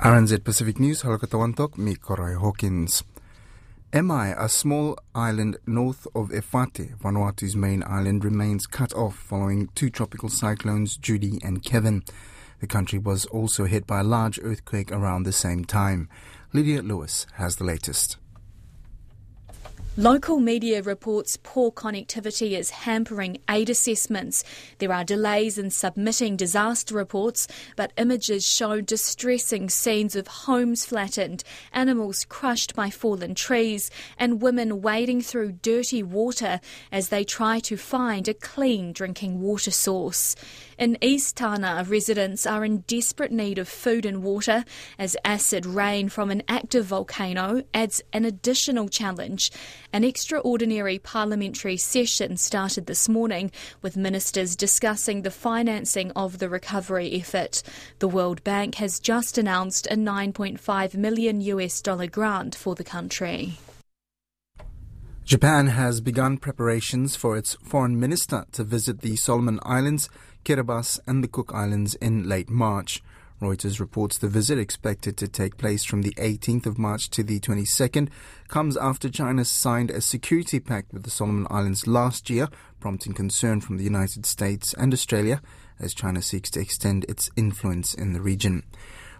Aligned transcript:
RNZ 0.00 0.44
Pacific 0.44 0.80
News, 0.80 1.02
Halokatawantok, 1.02 1.76
me 1.76 1.94
Koroi 1.94 2.34
Hawkins. 2.34 3.04
Emae, 3.92 4.34
a 4.42 4.48
small 4.48 4.96
island 5.14 5.58
north 5.66 6.06
of 6.14 6.30
Efate, 6.30 6.96
Vanuatu's 6.96 7.54
main 7.54 7.82
island, 7.82 8.24
remains 8.24 8.66
cut 8.66 8.94
off 8.94 9.14
following 9.14 9.68
two 9.74 9.90
tropical 9.90 10.30
cyclones, 10.30 10.96
Judy 10.96 11.38
and 11.44 11.62
Kevin. 11.62 12.02
The 12.60 12.66
country 12.66 12.98
was 12.98 13.26
also 13.26 13.66
hit 13.66 13.86
by 13.86 14.00
a 14.00 14.04
large 14.04 14.40
earthquake 14.42 14.90
around 14.90 15.24
the 15.24 15.32
same 15.32 15.66
time. 15.66 16.08
Lydia 16.54 16.80
Lewis 16.80 17.26
has 17.34 17.56
the 17.56 17.64
latest. 17.64 18.16
Local 20.00 20.40
media 20.40 20.80
reports 20.80 21.36
poor 21.42 21.70
connectivity 21.70 22.58
is 22.58 22.70
hampering 22.70 23.36
aid 23.50 23.68
assessments. 23.68 24.42
There 24.78 24.94
are 24.94 25.04
delays 25.04 25.58
in 25.58 25.68
submitting 25.68 26.38
disaster 26.38 26.94
reports, 26.94 27.46
but 27.76 27.92
images 27.98 28.48
show 28.48 28.80
distressing 28.80 29.68
scenes 29.68 30.16
of 30.16 30.26
homes 30.26 30.86
flattened, 30.86 31.44
animals 31.74 32.24
crushed 32.24 32.74
by 32.74 32.88
fallen 32.88 33.34
trees, 33.34 33.90
and 34.16 34.40
women 34.40 34.80
wading 34.80 35.20
through 35.20 35.58
dirty 35.60 36.02
water 36.02 36.62
as 36.90 37.10
they 37.10 37.22
try 37.22 37.58
to 37.58 37.76
find 37.76 38.26
a 38.26 38.32
clean 38.32 38.94
drinking 38.94 39.42
water 39.42 39.70
source. 39.70 40.34
In 40.78 40.96
East 41.02 41.36
Tanna, 41.36 41.84
residents 41.86 42.46
are 42.46 42.64
in 42.64 42.84
desperate 42.86 43.32
need 43.32 43.58
of 43.58 43.68
food 43.68 44.06
and 44.06 44.22
water 44.22 44.64
as 44.98 45.14
acid 45.26 45.66
rain 45.66 46.08
from 46.08 46.30
an 46.30 46.42
active 46.48 46.86
volcano 46.86 47.64
adds 47.74 48.00
an 48.14 48.24
additional 48.24 48.88
challenge. 48.88 49.50
An 49.92 50.04
extraordinary 50.04 51.00
parliamentary 51.00 51.76
session 51.76 52.36
started 52.36 52.86
this 52.86 53.08
morning 53.08 53.50
with 53.82 53.96
ministers 53.96 54.54
discussing 54.54 55.22
the 55.22 55.32
financing 55.32 56.12
of 56.12 56.38
the 56.38 56.48
recovery 56.48 57.12
effort. 57.12 57.64
The 57.98 58.06
World 58.06 58.44
Bank 58.44 58.76
has 58.76 59.00
just 59.00 59.36
announced 59.36 59.88
a 59.88 59.96
9.5 59.96 60.94
million 60.94 61.40
US 61.40 61.80
dollar 61.82 62.06
grant 62.06 62.54
for 62.54 62.76
the 62.76 62.84
country. 62.84 63.58
Japan 65.24 65.66
has 65.66 66.00
begun 66.00 66.38
preparations 66.38 67.16
for 67.16 67.36
its 67.36 67.54
foreign 67.54 67.98
minister 67.98 68.44
to 68.52 68.62
visit 68.62 69.00
the 69.00 69.16
Solomon 69.16 69.58
Islands, 69.64 70.08
Kiribati, 70.44 71.00
and 71.08 71.24
the 71.24 71.28
Cook 71.28 71.50
Islands 71.52 71.96
in 71.96 72.28
late 72.28 72.48
March. 72.48 73.02
Reuters 73.40 73.80
reports 73.80 74.18
the 74.18 74.28
visit, 74.28 74.58
expected 74.58 75.16
to 75.16 75.26
take 75.26 75.56
place 75.56 75.82
from 75.82 76.02
the 76.02 76.12
18th 76.18 76.66
of 76.66 76.78
March 76.78 77.08
to 77.10 77.22
the 77.22 77.40
22nd, 77.40 78.10
comes 78.48 78.76
after 78.76 79.08
China 79.08 79.46
signed 79.46 79.90
a 79.90 80.02
security 80.02 80.60
pact 80.60 80.92
with 80.92 81.04
the 81.04 81.10
Solomon 81.10 81.46
Islands 81.48 81.86
last 81.86 82.28
year, 82.28 82.48
prompting 82.80 83.14
concern 83.14 83.62
from 83.62 83.78
the 83.78 83.84
United 83.84 84.26
States 84.26 84.74
and 84.74 84.92
Australia 84.92 85.40
as 85.78 85.94
China 85.94 86.20
seeks 86.20 86.50
to 86.50 86.60
extend 86.60 87.04
its 87.08 87.30
influence 87.34 87.94
in 87.94 88.12
the 88.12 88.20
region. 88.20 88.62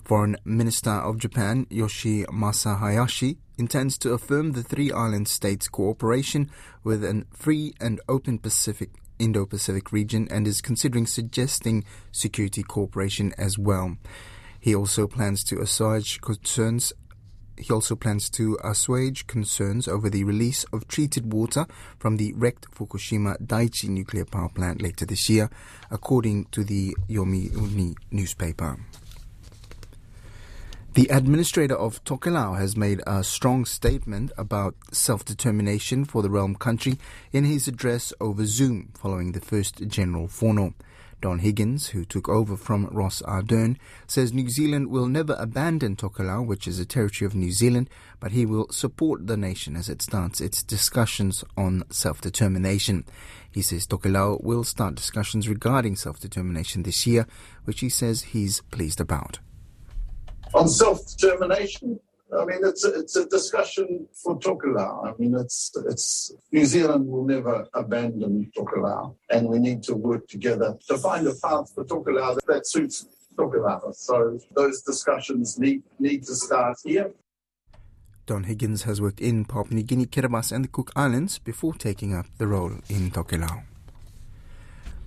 Foreign 0.04 0.36
Minister 0.44 0.90
of 0.90 1.18
Japan, 1.18 1.66
Yoshi 1.70 2.24
Hayashi, 2.24 3.38
intends 3.56 3.96
to 3.98 4.12
affirm 4.12 4.52
the 4.52 4.62
three 4.62 4.92
island 4.92 5.28
states' 5.28 5.68
cooperation 5.68 6.50
with 6.84 7.04
a 7.04 7.24
free 7.32 7.72
and 7.80 8.00
open 8.08 8.38
Pacific 8.38 8.90
Indo-Pacific 9.20 9.92
region 9.92 10.26
and 10.30 10.46
is 10.46 10.60
considering 10.60 11.06
suggesting 11.06 11.84
security 12.10 12.62
cooperation 12.62 13.32
as 13.38 13.58
well. 13.58 13.96
He 14.58 14.74
also 14.74 15.06
plans 15.06 15.44
to 15.44 15.60
assuage 15.60 16.20
concerns 16.20 16.92
he 17.60 17.72
also 17.74 17.94
plans 17.94 18.30
to 18.30 18.58
assuage 18.64 19.26
concerns 19.26 19.86
over 19.86 20.08
the 20.08 20.24
release 20.24 20.64
of 20.72 20.88
treated 20.88 21.30
water 21.32 21.66
from 21.98 22.16
the 22.16 22.32
wrecked 22.32 22.70
Fukushima 22.70 23.36
Daiichi 23.38 23.90
nuclear 23.90 24.24
power 24.24 24.48
plant 24.48 24.80
later 24.80 25.04
this 25.04 25.28
year, 25.28 25.50
according 25.90 26.46
to 26.52 26.64
the 26.64 26.96
Yomiuri 27.08 27.94
newspaper. 28.10 28.78
The 31.00 31.08
administrator 31.08 31.76
of 31.76 32.04
Tokelau 32.04 32.58
has 32.58 32.76
made 32.76 33.00
a 33.06 33.24
strong 33.24 33.64
statement 33.64 34.32
about 34.36 34.74
self 34.92 35.24
determination 35.24 36.04
for 36.04 36.20
the 36.20 36.28
realm 36.28 36.54
country 36.54 36.98
in 37.32 37.44
his 37.44 37.66
address 37.66 38.12
over 38.20 38.44
Zoom 38.44 38.90
following 38.92 39.32
the 39.32 39.40
first 39.40 39.88
general 39.88 40.28
fono. 40.28 40.74
Don 41.22 41.38
Higgins, 41.38 41.86
who 41.88 42.04
took 42.04 42.28
over 42.28 42.54
from 42.54 42.84
Ross 42.88 43.22
Ardern, 43.22 43.78
says 44.06 44.34
New 44.34 44.50
Zealand 44.50 44.90
will 44.90 45.06
never 45.06 45.36
abandon 45.38 45.96
Tokelau, 45.96 46.44
which 46.46 46.68
is 46.68 46.78
a 46.78 46.84
territory 46.84 47.24
of 47.24 47.34
New 47.34 47.50
Zealand, 47.50 47.88
but 48.20 48.32
he 48.32 48.44
will 48.44 48.68
support 48.68 49.26
the 49.26 49.38
nation 49.38 49.76
as 49.76 49.88
it 49.88 50.02
starts 50.02 50.38
its 50.42 50.62
discussions 50.62 51.42
on 51.56 51.82
self 51.88 52.20
determination. 52.20 53.06
He 53.50 53.62
says 53.62 53.86
Tokelau 53.86 54.44
will 54.44 54.64
start 54.64 54.96
discussions 54.96 55.48
regarding 55.48 55.96
self 55.96 56.20
determination 56.20 56.82
this 56.82 57.06
year, 57.06 57.26
which 57.64 57.80
he 57.80 57.88
says 57.88 58.34
he's 58.34 58.60
pleased 58.70 59.00
about 59.00 59.38
on 60.54 60.68
self-determination. 60.68 61.98
I 62.38 62.44
mean, 62.44 62.60
it's 62.62 62.84
a, 62.84 62.94
it's 63.00 63.16
a 63.16 63.26
discussion 63.26 64.06
for 64.12 64.38
Tokelau. 64.38 65.08
I 65.08 65.12
mean, 65.18 65.34
it's 65.34 65.72
it's 65.86 66.32
New 66.52 66.64
Zealand 66.64 67.08
will 67.08 67.24
never 67.24 67.66
abandon 67.74 68.50
Tokelau, 68.56 69.16
and 69.30 69.48
we 69.48 69.58
need 69.58 69.82
to 69.84 69.96
work 69.96 70.28
together 70.28 70.78
to 70.86 70.98
find 70.98 71.26
a 71.26 71.34
path 71.34 71.72
for 71.74 71.84
Tokelau 71.84 72.36
that, 72.36 72.46
that 72.46 72.66
suits 72.68 73.06
Tokelau. 73.36 73.92
So 73.94 74.38
those 74.54 74.82
discussions 74.82 75.58
need 75.58 75.82
need 75.98 76.22
to 76.24 76.34
start 76.36 76.76
here. 76.84 77.10
Don 78.26 78.44
Higgins 78.44 78.84
has 78.84 79.00
worked 79.00 79.20
in 79.20 79.44
Papua 79.44 79.74
New 79.74 79.82
Guinea, 79.82 80.06
Kiribati, 80.06 80.52
and 80.52 80.64
the 80.64 80.68
Cook 80.68 80.92
Islands 80.94 81.38
before 81.38 81.74
taking 81.74 82.14
up 82.14 82.26
the 82.38 82.46
role 82.46 82.74
in 82.88 83.10
Tokelau. 83.10 83.64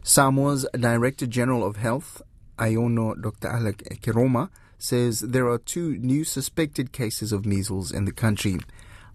Samoa's 0.03 0.67
Director 0.77 1.25
General 1.25 1.63
of 1.65 1.77
Health, 1.77 2.21
Aiono 2.59 3.15
Dr. 3.21 3.47
Alec 3.47 3.77
Ekeroma, 3.89 4.49
says 4.83 5.21
there 5.21 5.47
are 5.47 5.57
two 5.57 5.97
new 5.97 6.23
suspected 6.23 6.91
cases 6.91 7.31
of 7.31 7.45
measles 7.45 7.91
in 7.91 8.05
the 8.05 8.11
country. 8.11 8.59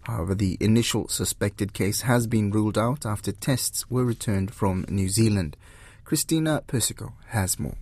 However, 0.03 0.33
the 0.33 0.57
initial 0.59 1.07
suspected 1.07 1.73
case 1.73 2.01
has 2.01 2.25
been 2.25 2.51
ruled 2.51 2.77
out 2.77 3.05
after 3.05 3.31
tests 3.31 3.89
were 3.89 4.05
returned 4.05 4.53
from 4.53 4.85
New 4.89 5.09
Zealand. 5.09 5.55
Christina 6.05 6.63
Persico 6.65 7.13
has 7.27 7.59
more. 7.59 7.77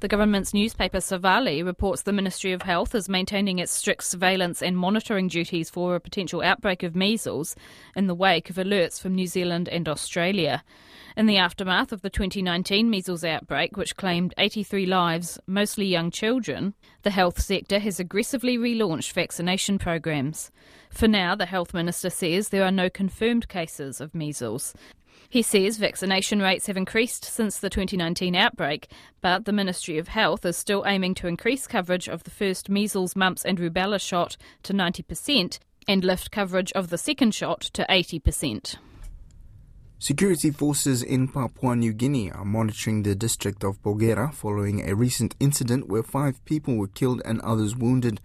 The 0.00 0.08
government's 0.08 0.52
newspaper 0.52 0.98
Savali 0.98 1.64
reports 1.64 2.02
the 2.02 2.12
Ministry 2.12 2.52
of 2.52 2.60
Health 2.60 2.94
is 2.94 3.08
maintaining 3.08 3.58
its 3.58 3.72
strict 3.72 4.04
surveillance 4.04 4.60
and 4.60 4.76
monitoring 4.76 5.26
duties 5.26 5.70
for 5.70 5.94
a 5.94 6.00
potential 6.00 6.42
outbreak 6.42 6.82
of 6.82 6.94
measles 6.94 7.56
in 7.94 8.06
the 8.06 8.14
wake 8.14 8.50
of 8.50 8.56
alerts 8.56 9.00
from 9.00 9.14
New 9.14 9.26
Zealand 9.26 9.70
and 9.70 9.88
Australia. 9.88 10.62
In 11.16 11.24
the 11.24 11.38
aftermath 11.38 11.92
of 11.92 12.02
the 12.02 12.10
2019 12.10 12.90
measles 12.90 13.24
outbreak, 13.24 13.78
which 13.78 13.96
claimed 13.96 14.34
83 14.36 14.84
lives, 14.84 15.38
mostly 15.46 15.86
young 15.86 16.10
children, 16.10 16.74
the 17.02 17.10
health 17.10 17.40
sector 17.40 17.78
has 17.78 17.98
aggressively 17.98 18.58
relaunched 18.58 19.14
vaccination 19.14 19.78
programs. 19.78 20.50
For 20.90 21.08
now, 21.08 21.34
the 21.34 21.46
health 21.46 21.72
minister 21.72 22.10
says 22.10 22.50
there 22.50 22.64
are 22.64 22.70
no 22.70 22.90
confirmed 22.90 23.48
cases 23.48 24.02
of 24.02 24.14
measles. 24.14 24.74
He 25.28 25.42
says 25.42 25.76
vaccination 25.76 26.40
rates 26.40 26.66
have 26.66 26.76
increased 26.76 27.24
since 27.24 27.58
the 27.58 27.70
2019 27.70 28.34
outbreak, 28.34 28.90
but 29.20 29.44
the 29.44 29.52
Ministry 29.52 29.98
of 29.98 30.08
Health 30.08 30.44
is 30.44 30.56
still 30.56 30.84
aiming 30.86 31.14
to 31.16 31.26
increase 31.26 31.66
coverage 31.66 32.08
of 32.08 32.24
the 32.24 32.30
first 32.30 32.68
measles, 32.68 33.16
mumps, 33.16 33.44
and 33.44 33.58
rubella 33.58 34.00
shot 34.00 34.36
to 34.62 34.72
90% 34.72 35.58
and 35.88 36.04
lift 36.04 36.30
coverage 36.30 36.72
of 36.72 36.90
the 36.90 36.98
second 36.98 37.34
shot 37.34 37.60
to 37.60 37.86
80%. 37.88 38.76
Security 39.98 40.50
forces 40.50 41.02
in 41.02 41.26
Papua 41.26 41.74
New 41.74 41.92
Guinea 41.92 42.30
are 42.30 42.44
monitoring 42.44 43.02
the 43.02 43.14
district 43.14 43.64
of 43.64 43.82
Porgera 43.82 44.32
following 44.32 44.86
a 44.86 44.94
recent 44.94 45.34
incident 45.40 45.88
where 45.88 46.02
five 46.02 46.44
people 46.44 46.76
were 46.76 46.86
killed 46.86 47.22
and 47.24 47.40
others 47.40 47.74
wounded. 47.74 48.20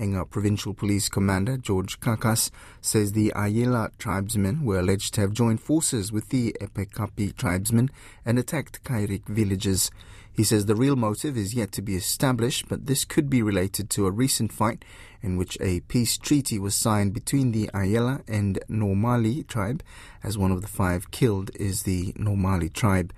Enga 0.00 0.28
Provincial 0.28 0.72
Police 0.72 1.10
Commander 1.10 1.58
George 1.58 2.00
Kakas 2.00 2.50
says 2.80 3.12
the 3.12 3.32
Ayela 3.36 3.90
tribesmen 3.98 4.64
were 4.64 4.78
alleged 4.78 5.12
to 5.14 5.20
have 5.20 5.34
joined 5.34 5.60
forces 5.60 6.10
with 6.10 6.30
the 6.30 6.56
Epekapi 6.58 7.36
tribesmen 7.36 7.90
and 8.24 8.38
attacked 8.38 8.82
Kairik 8.82 9.26
villages. 9.26 9.90
He 10.32 10.42
says 10.42 10.64
the 10.64 10.74
real 10.74 10.96
motive 10.96 11.36
is 11.36 11.52
yet 11.52 11.70
to 11.72 11.82
be 11.82 11.96
established, 11.96 12.66
but 12.66 12.86
this 12.86 13.04
could 13.04 13.28
be 13.28 13.42
related 13.42 13.90
to 13.90 14.06
a 14.06 14.10
recent 14.10 14.52
fight 14.52 14.86
in 15.22 15.36
which 15.36 15.58
a 15.60 15.80
peace 15.80 16.16
treaty 16.16 16.58
was 16.58 16.74
signed 16.74 17.12
between 17.12 17.52
the 17.52 17.68
Ayela 17.74 18.22
and 18.26 18.58
Normali 18.70 19.46
tribe, 19.46 19.82
as 20.24 20.38
one 20.38 20.50
of 20.50 20.62
the 20.62 20.68
five 20.68 21.10
killed 21.10 21.50
is 21.56 21.82
the 21.82 22.14
Normali 22.14 22.72
tribe. 22.72 23.12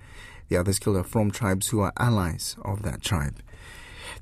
The 0.49 0.57
others 0.57 0.79
killed 0.79 0.97
are 0.97 1.03
from 1.03 1.31
tribes 1.31 1.69
who 1.69 1.79
are 1.79 1.93
allies 1.97 2.57
of 2.63 2.81
that 2.81 3.01
tribe. 3.01 3.41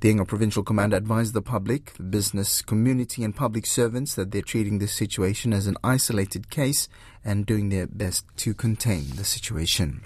The 0.01 0.11
Enga 0.11 0.27
provincial 0.27 0.63
commander 0.63 0.97
advised 0.97 1.35
the 1.35 1.43
public, 1.43 1.93
business 2.09 2.63
community, 2.63 3.23
and 3.23 3.35
public 3.35 3.67
servants 3.67 4.15
that 4.15 4.31
they're 4.31 4.41
treating 4.41 4.79
this 4.79 4.93
situation 4.93 5.53
as 5.53 5.67
an 5.67 5.77
isolated 5.83 6.49
case 6.49 6.89
and 7.23 7.45
doing 7.45 7.69
their 7.69 7.85
best 7.85 8.25
to 8.37 8.55
contain 8.55 9.15
the 9.15 9.23
situation. 9.23 10.01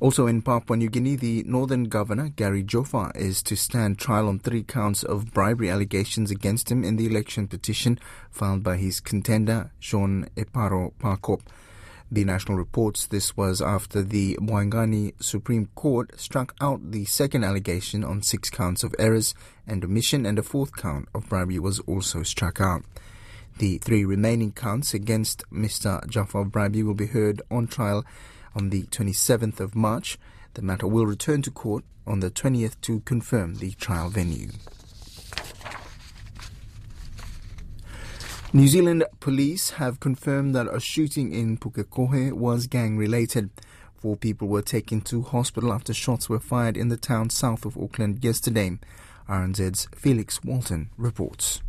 Also 0.00 0.26
in 0.26 0.42
Papua 0.42 0.76
New 0.76 0.88
Guinea, 0.90 1.14
the 1.14 1.44
northern 1.46 1.84
governor, 1.84 2.30
Gary 2.30 2.64
Juffa, 2.64 3.16
is 3.16 3.40
to 3.44 3.54
stand 3.54 4.00
trial 4.00 4.26
on 4.26 4.40
three 4.40 4.64
counts 4.64 5.04
of 5.04 5.32
bribery 5.32 5.70
allegations 5.70 6.32
against 6.32 6.68
him 6.72 6.82
in 6.82 6.96
the 6.96 7.06
election 7.06 7.46
petition 7.46 8.00
filed 8.32 8.64
by 8.64 8.78
his 8.78 8.98
contender, 8.98 9.70
Sean 9.78 10.26
Eparo 10.36 10.92
Pakop. 10.98 11.42
The 12.12 12.26
National 12.26 12.58
reports 12.58 13.06
this 13.06 13.38
was 13.38 13.62
after 13.62 14.02
the 14.02 14.36
Waigani 14.38 15.14
Supreme 15.18 15.70
Court 15.74 16.20
struck 16.20 16.54
out 16.60 16.92
the 16.92 17.06
second 17.06 17.42
allegation 17.42 18.04
on 18.04 18.20
six 18.20 18.50
counts 18.50 18.84
of 18.84 18.94
errors 18.98 19.34
and 19.66 19.82
omission, 19.82 20.26
and 20.26 20.38
a 20.38 20.42
fourth 20.42 20.76
count 20.76 21.08
of 21.14 21.26
bribery 21.30 21.58
was 21.58 21.78
also 21.80 22.22
struck 22.22 22.60
out. 22.60 22.84
The 23.56 23.78
three 23.78 24.04
remaining 24.04 24.52
counts 24.52 24.92
against 24.92 25.50
Mr. 25.50 26.06
Juffa 26.06 26.44
Bribey 26.50 26.84
will 26.84 26.92
be 26.92 27.06
heard 27.06 27.40
on 27.50 27.66
trial 27.66 28.04
on 28.54 28.68
the 28.68 28.82
27th 28.82 29.58
of 29.58 29.74
March. 29.74 30.18
The 30.52 30.60
matter 30.60 30.86
will 30.86 31.06
return 31.06 31.40
to 31.40 31.50
court 31.50 31.82
on 32.06 32.20
the 32.20 32.30
20th 32.30 32.78
to 32.82 33.00
confirm 33.00 33.54
the 33.54 33.72
trial 33.72 34.10
venue. 34.10 34.50
New 38.54 38.68
Zealand 38.68 39.02
police 39.18 39.70
have 39.70 39.98
confirmed 39.98 40.54
that 40.54 40.66
a 40.70 40.78
shooting 40.78 41.32
in 41.32 41.56
Pukekohe 41.56 42.34
was 42.34 42.66
gang 42.66 42.98
related. 42.98 43.48
Four 43.96 44.14
people 44.14 44.46
were 44.46 44.60
taken 44.60 45.00
to 45.02 45.22
hospital 45.22 45.72
after 45.72 45.94
shots 45.94 46.28
were 46.28 46.38
fired 46.38 46.76
in 46.76 46.88
the 46.88 46.98
town 46.98 47.30
south 47.30 47.64
of 47.64 47.78
Auckland 47.78 48.22
yesterday. 48.22 48.78
RNZ's 49.26 49.88
Felix 49.94 50.44
Walton 50.44 50.90
reports. 50.98 51.62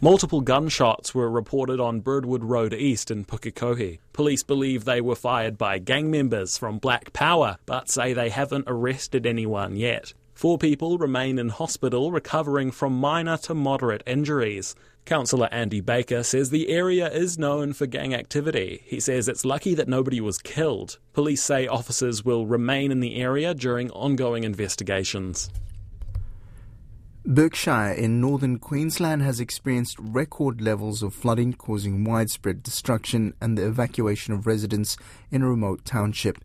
Multiple 0.00 0.40
gunshots 0.40 1.14
were 1.14 1.30
reported 1.30 1.78
on 1.78 2.00
Birdwood 2.00 2.42
Road 2.42 2.74
East 2.74 3.12
in 3.12 3.24
Pukekohe. 3.24 4.00
Police 4.12 4.42
believe 4.42 4.84
they 4.84 5.00
were 5.00 5.14
fired 5.14 5.56
by 5.56 5.78
gang 5.78 6.10
members 6.10 6.58
from 6.58 6.78
Black 6.78 7.12
Power, 7.12 7.58
but 7.66 7.88
say 7.88 8.12
they 8.12 8.30
haven't 8.30 8.64
arrested 8.66 9.26
anyone 9.26 9.76
yet. 9.76 10.12
Four 10.34 10.58
people 10.58 10.98
remain 10.98 11.38
in 11.38 11.48
hospital 11.48 12.10
recovering 12.10 12.72
from 12.72 12.98
minor 12.98 13.36
to 13.38 13.54
moderate 13.54 14.02
injuries. 14.04 14.74
Councillor 15.04 15.48
Andy 15.52 15.80
Baker 15.80 16.24
says 16.24 16.50
the 16.50 16.70
area 16.70 17.08
is 17.08 17.38
known 17.38 17.72
for 17.72 17.86
gang 17.86 18.14
activity. 18.14 18.82
He 18.84 18.98
says 18.98 19.28
it's 19.28 19.44
lucky 19.44 19.74
that 19.74 19.86
nobody 19.86 20.20
was 20.20 20.38
killed. 20.38 20.98
Police 21.12 21.42
say 21.42 21.68
officers 21.68 22.24
will 22.24 22.46
remain 22.46 22.90
in 22.90 22.98
the 22.98 23.16
area 23.16 23.54
during 23.54 23.90
ongoing 23.92 24.42
investigations. 24.42 25.50
Burke 27.24 27.54
Shire 27.54 27.94
in 27.94 28.20
northern 28.20 28.58
Queensland 28.58 29.22
has 29.22 29.40
experienced 29.40 29.96
record 30.00 30.60
levels 30.60 31.02
of 31.02 31.14
flooding, 31.14 31.54
causing 31.54 32.04
widespread 32.04 32.62
destruction 32.62 33.34
and 33.40 33.56
the 33.56 33.66
evacuation 33.66 34.34
of 34.34 34.46
residents 34.48 34.96
in 35.30 35.42
a 35.42 35.48
remote 35.48 35.84
township. 35.84 36.38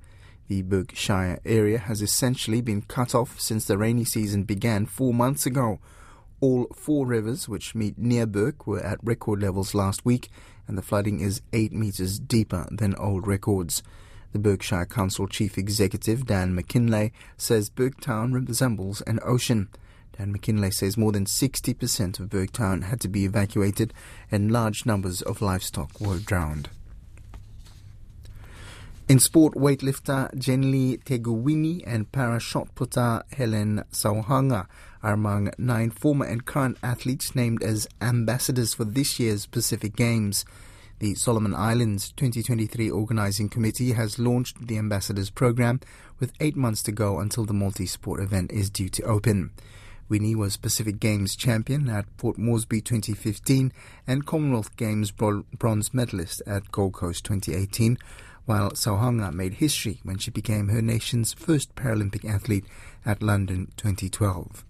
The 0.49 0.63
Burke 0.63 0.95
Shire 0.95 1.39
area 1.45 1.77
has 1.77 2.01
essentially 2.01 2.59
been 2.59 2.81
cut 2.81 3.13
off 3.13 3.39
since 3.39 3.65
the 3.65 3.77
rainy 3.77 4.03
season 4.03 4.45
began 4.45 4.87
four 4.87 5.13
months 5.13 5.45
ago. 5.45 5.79
All 6.39 6.65
four 6.75 7.05
rivers 7.05 7.47
which 7.47 7.75
meet 7.75 7.99
near 7.99 8.25
Burke 8.25 8.65
were 8.65 8.79
at 8.79 8.97
record 9.03 9.43
levels 9.43 9.75
last 9.75 10.05
week, 10.05 10.27
and 10.67 10.75
the 10.75 10.81
flooding 10.81 11.19
is 11.19 11.43
8 11.53 11.71
metres 11.71 12.17
deeper 12.17 12.67
than 12.71 12.95
old 12.95 13.27
records. 13.27 13.83
The 14.31 14.39
Burke 14.39 14.63
Shire 14.63 14.87
Council 14.87 15.27
Chief 15.27 15.55
Executive, 15.55 16.25
Dan 16.25 16.55
McKinlay, 16.55 17.11
says 17.37 17.69
Burketown 17.69 18.47
resembles 18.47 19.01
an 19.01 19.19
ocean. 19.23 19.69
Dan 20.17 20.33
McKinlay 20.35 20.73
says 20.73 20.97
more 20.97 21.11
than 21.11 21.25
60% 21.25 22.19
of 22.19 22.27
Burketown 22.27 22.85
had 22.85 22.99
to 23.01 23.07
be 23.07 23.23
evacuated 23.23 23.93
and 24.31 24.51
large 24.51 24.83
numbers 24.83 25.21
of 25.21 25.43
livestock 25.43 26.01
were 26.01 26.17
drowned. 26.17 26.69
In 29.09 29.17
sport, 29.17 29.55
weightlifter 29.55 30.29
Jenly 30.37 30.97
Tegu 30.97 31.43
Wini 31.43 31.81
and 31.83 32.11
para 32.11 32.39
shot 32.39 32.75
putter 32.75 33.23
Helen 33.31 33.83
Sauhanga 33.91 34.67
are 35.01 35.13
among 35.13 35.49
nine 35.57 35.89
former 35.89 36.27
and 36.27 36.45
current 36.45 36.77
athletes 36.83 37.33
named 37.33 37.63
as 37.63 37.87
ambassadors 37.99 38.75
for 38.75 38.85
this 38.85 39.19
year's 39.19 39.47
Pacific 39.47 39.95
Games. 39.95 40.45
The 40.99 41.15
Solomon 41.15 41.55
Islands 41.55 42.11
2023 42.17 42.91
Organizing 42.91 43.49
Committee 43.49 43.93
has 43.93 44.19
launched 44.19 44.67
the 44.67 44.77
Ambassadors 44.77 45.31
Program 45.31 45.79
with 46.19 46.31
eight 46.39 46.55
months 46.55 46.83
to 46.83 46.91
go 46.91 47.19
until 47.19 47.45
the 47.45 47.53
multi 47.53 47.87
sport 47.87 48.21
event 48.21 48.51
is 48.51 48.69
due 48.69 48.89
to 48.89 49.01
open. 49.01 49.49
Wini 50.09 50.35
was 50.35 50.57
Pacific 50.57 50.99
Games 50.99 51.35
champion 51.35 51.89
at 51.89 52.05
Port 52.17 52.37
Moresby 52.37 52.81
2015 52.81 53.71
and 54.05 54.25
Commonwealth 54.25 54.75
Games 54.75 55.11
bronze 55.11 55.93
medalist 55.95 56.43
at 56.45 56.71
Gold 56.71 56.93
Coast 56.93 57.23
2018, 57.25 57.97
while 58.49 58.71
Sauhanga 58.71 59.31
made 59.31 59.53
history 59.53 59.99
when 60.01 60.17
she 60.17 60.31
became 60.31 60.69
her 60.69 60.81
nation's 60.81 61.33
first 61.33 61.75
Paralympic 61.75 62.27
athlete 62.27 62.65
at 63.05 63.21
London 63.21 63.71
2012. 63.77 64.65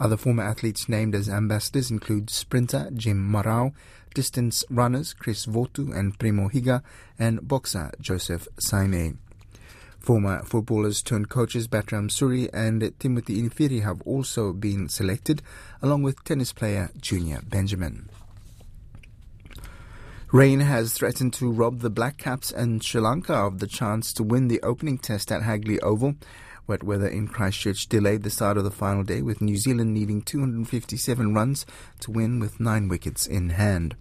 Other 0.00 0.16
former 0.16 0.42
athletes 0.42 0.88
named 0.88 1.14
as 1.14 1.28
ambassadors 1.28 1.92
include 1.92 2.28
sprinter 2.28 2.90
Jim 2.92 3.30
Marau, 3.30 3.72
distance 4.14 4.64
runners 4.68 5.12
Chris 5.12 5.46
Votu 5.46 5.96
and 5.96 6.18
Primo 6.18 6.48
Higa, 6.48 6.82
and 7.20 7.46
boxer 7.46 7.92
Joseph 8.00 8.48
Saime. 8.56 9.18
Former 10.00 10.42
footballers 10.42 11.00
turned 11.00 11.28
coaches 11.28 11.68
Batram 11.68 12.08
Suri 12.10 12.50
and 12.52 12.92
Timothy 12.98 13.40
Infiri 13.40 13.84
have 13.84 14.02
also 14.02 14.52
been 14.52 14.88
selected, 14.88 15.40
along 15.80 16.02
with 16.02 16.24
tennis 16.24 16.52
player 16.52 16.90
Junior 17.00 17.42
Benjamin. 17.48 18.08
Rain 20.30 20.60
has 20.60 20.92
threatened 20.92 21.32
to 21.32 21.50
rob 21.50 21.80
the 21.80 21.88
Black 21.88 22.18
Caps 22.18 22.52
and 22.52 22.84
Sri 22.84 23.00
Lanka 23.00 23.32
of 23.32 23.60
the 23.60 23.66
chance 23.66 24.12
to 24.12 24.22
win 24.22 24.48
the 24.48 24.60
opening 24.60 24.98
test 24.98 25.32
at 25.32 25.42
Hagley 25.42 25.80
Oval. 25.80 26.16
Wet 26.66 26.82
weather 26.82 27.08
in 27.08 27.28
Christchurch 27.28 27.88
delayed 27.88 28.24
the 28.24 28.28
start 28.28 28.58
of 28.58 28.64
the 28.64 28.70
final 28.70 29.02
day, 29.02 29.22
with 29.22 29.40
New 29.40 29.56
Zealand 29.56 29.94
needing 29.94 30.20
257 30.20 31.32
runs 31.32 31.64
to 32.00 32.10
win 32.10 32.40
with 32.40 32.60
nine 32.60 32.88
wickets 32.88 33.26
in 33.26 33.48
hand. 33.48 33.96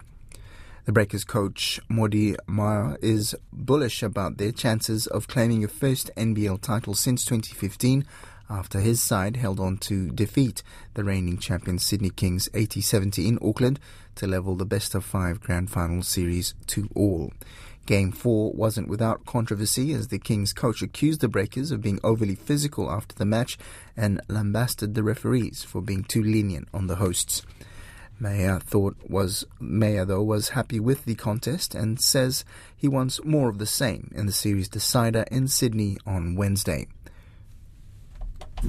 The 0.84 0.92
Breakers 0.92 1.24
coach 1.24 1.80
Mody 1.90 2.36
Maor 2.46 2.98
is 3.02 3.34
bullish 3.54 4.04
about 4.04 4.36
their 4.36 4.52
chances 4.52 5.08
of 5.08 5.30
claiming 5.30 5.64
a 5.64 5.70
first 5.70 6.12
NBL 6.18 6.60
title 6.60 6.94
since 6.94 7.24
2015 7.24 8.06
after 8.50 8.80
his 8.80 9.02
side 9.02 9.38
held 9.38 9.60
on 9.60 9.78
to 9.78 10.10
defeat 10.10 10.64
the 10.94 11.04
reigning 11.04 11.38
champion 11.38 11.80
Sydney 11.80 12.10
Kings 12.10 12.50
80-70 12.54 13.28
in 13.28 13.40
Auckland 13.42 13.80
to 14.16 14.28
level 14.28 14.56
the 14.56 14.66
best 14.66 14.96
of 14.96 15.04
five 15.04 15.40
grand 15.40 15.70
final 15.70 16.02
series 16.02 16.54
to 16.68 16.90
all. 16.96 17.32
Game 17.86 18.12
4 18.12 18.52
wasn't 18.52 18.90
without 18.90 19.26
controversy 19.26 19.94
as 19.94 20.10
the 20.10 20.20
Kings 20.20 20.52
coach 20.52 20.82
accused 20.82 21.22
the 21.22 21.30
Breakers 21.30 21.72
of 21.72 21.82
being 21.82 22.02
overly 22.04 22.36
physical 22.36 22.92
after 22.92 23.16
the 23.16 23.26
match 23.26 23.58
and 23.96 24.20
lambasted 24.28 24.94
the 24.94 25.04
referees 25.04 25.64
for 25.64 25.82
being 25.82 26.04
too 26.04 26.22
lenient 26.22 26.68
on 26.74 26.88
the 26.88 26.98
hosts. 26.98 27.44
Maor 28.22 28.62
thought 28.62 28.98
was 29.08 29.46
Maor 29.62 30.06
though 30.06 30.24
was 30.24 30.50
happy 30.50 30.80
with 30.80 31.06
the 31.06 31.16
contest 31.16 31.76
and 31.76 32.02
says 32.02 32.44
he 32.76 32.88
wants 32.88 33.24
more 33.24 33.48
of 33.48 33.58
the 33.58 33.66
same 33.66 34.12
in 34.16 34.26
the 34.26 34.32
series 34.34 34.68
decider 34.68 35.24
in 35.32 35.48
Sydney 35.48 35.98
on 36.06 36.36
Wednesday. 36.36 36.88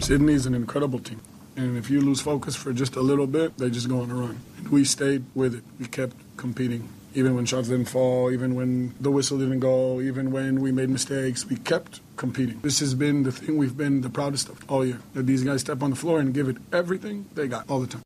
Sydney 0.01 0.35
is 0.35 0.47
an 0.47 0.55
incredible 0.55 0.99
team. 0.99 1.21
And 1.57 1.77
if 1.77 1.91
you 1.91 2.01
lose 2.01 2.21
focus 2.21 2.55
for 2.55 2.73
just 2.73 2.95
a 2.97 3.01
little 3.01 3.27
bit, 3.27 3.59
they 3.59 3.69
just 3.69 3.89
go 3.89 4.01
on 4.01 4.11
a 4.11 4.15
run. 4.15 4.41
And 4.59 4.69
we 4.69 4.85
stayed 4.85 5.25
with 5.35 5.55
it. 5.55 5.65
We 5.79 5.87
kept 5.87 6.15
competing 6.37 6.89
even 7.15 7.35
when 7.35 7.47
shots 7.47 7.69
didn't 7.69 7.87
fall, 7.87 8.31
even 8.31 8.55
when 8.55 8.95
the 9.01 9.11
whistle 9.11 9.39
didn't 9.39 9.61
go, 9.61 10.01
even 10.01 10.31
when 10.31 10.61
we 10.61 10.71
made 10.71 10.89
mistakes, 10.89 11.47
we 11.47 11.57
kept 11.57 12.01
competing. 12.17 12.61
This 12.61 12.81
has 12.81 12.95
been 12.95 13.23
the 13.25 13.33
thing 13.33 13.57
we've 13.57 13.77
been 13.77 14.03
the 14.03 14.11
proudest 14.11 14.49
of 14.49 14.65
all 14.71 14.85
year. 14.85 15.01
That 15.15 15.27
these 15.27 15.43
guys 15.43 15.63
step 15.63 15.83
on 15.83 15.91
the 15.91 15.97
floor 15.97 16.21
and 16.21 16.33
give 16.33 16.49
it 16.49 16.59
everything 16.73 17.27
they 17.35 17.49
got 17.49 17.69
all 17.69 17.81
the 17.81 17.87
time. 17.87 18.03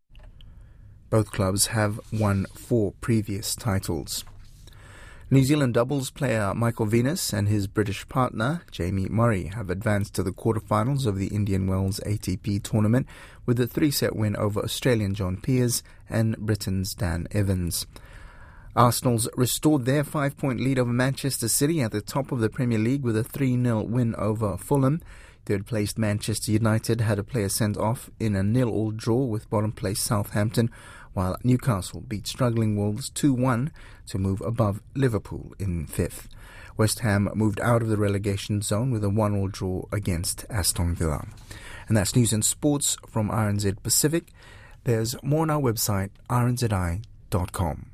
Both 1.10 1.30
clubs 1.30 1.66
have 1.66 2.00
won 2.10 2.46
four 2.54 2.92
previous 3.00 3.54
titles. 3.54 4.24
New 5.32 5.44
Zealand 5.44 5.72
doubles 5.72 6.10
player 6.10 6.52
Michael 6.54 6.84
Venus 6.84 7.32
and 7.32 7.48
his 7.48 7.66
British 7.66 8.06
partner 8.06 8.60
Jamie 8.70 9.08
Murray 9.08 9.44
have 9.44 9.70
advanced 9.70 10.12
to 10.12 10.22
the 10.22 10.30
quarterfinals 10.30 11.06
of 11.06 11.16
the 11.16 11.28
Indian 11.28 11.66
Wells 11.66 12.00
ATP 12.00 12.62
tournament 12.62 13.06
with 13.46 13.58
a 13.58 13.66
three 13.66 13.90
set 13.90 14.14
win 14.14 14.36
over 14.36 14.60
Australian 14.60 15.14
John 15.14 15.38
Peers 15.38 15.82
and 16.10 16.36
Britain's 16.36 16.92
Dan 16.92 17.28
Evans. 17.30 17.86
Arsenal's 18.76 19.26
restored 19.34 19.86
their 19.86 20.04
five 20.04 20.36
point 20.36 20.60
lead 20.60 20.78
over 20.78 20.92
Manchester 20.92 21.48
City 21.48 21.80
at 21.80 21.92
the 21.92 22.02
top 22.02 22.30
of 22.30 22.40
the 22.40 22.50
Premier 22.50 22.78
League 22.78 23.02
with 23.02 23.16
a 23.16 23.24
3 23.24 23.56
0 23.62 23.84
win 23.84 24.14
over 24.16 24.58
Fulham. 24.58 25.00
Third 25.44 25.66
placed 25.66 25.99
Manchester 25.99 26.52
United 26.52 27.00
had 27.00 27.18
a 27.18 27.25
player 27.25 27.49
sent 27.49 27.76
off 27.76 28.11
in 28.20 28.37
a 28.37 28.42
nil 28.42 28.68
all 28.68 28.92
draw 28.92 29.25
with 29.25 29.50
bottom 29.50 29.72
placed 29.72 30.04
Southampton, 30.04 30.70
while 31.14 31.37
Newcastle 31.42 32.00
beat 32.00 32.26
struggling 32.26 32.76
Wolves 32.76 33.11
2 33.11 33.34
1 33.34 33.72
to 34.06 34.18
move 34.18 34.40
above 34.40 34.80
Liverpool 34.94 35.52
in 35.58 35.87
fifth. 35.87 36.28
West 36.76 37.00
Ham 37.00 37.28
moved 37.34 37.61
out 37.61 37.82
of 37.82 37.88
the 37.88 37.96
relegation 37.96 38.62
zone 38.62 38.90
with 38.90 39.04
a 39.04 39.11
1 39.11 39.37
all 39.37 39.49
draw 39.49 39.84
against 39.92 40.46
Aston 40.49 40.94
Villa. 40.94 41.26
And 41.88 41.96
that's 41.96 42.16
news 42.16 42.32
and 42.32 42.44
sports 42.44 42.96
from 43.08 43.28
RNZ 43.28 43.82
Pacific. 43.82 44.28
There's 44.84 45.20
more 45.22 45.42
on 45.42 45.50
our 45.50 45.61
website, 45.61 46.11
rnzi.com. 46.30 47.91